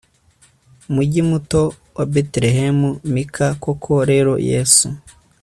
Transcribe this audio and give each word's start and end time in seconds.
mugi 0.93 1.21
muto 1.29 1.61
wa 1.95 2.05
Betelehemu 2.11 2.89
Mika 3.13 3.47
Koko 3.63 3.93
rero 4.09 4.33
Yesu 4.49 4.87